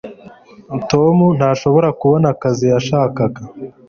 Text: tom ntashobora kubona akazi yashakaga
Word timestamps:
tom 0.89 1.17
ntashobora 1.37 1.87
kubona 1.99 2.25
akazi 2.33 2.65
yashakaga 2.73 3.41